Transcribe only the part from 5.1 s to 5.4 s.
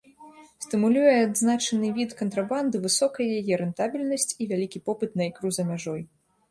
на